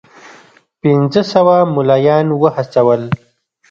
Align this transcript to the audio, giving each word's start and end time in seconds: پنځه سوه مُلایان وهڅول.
پنځه 0.81 1.21
سوه 1.33 1.55
مُلایان 1.75 2.27
وهڅول. 2.41 3.01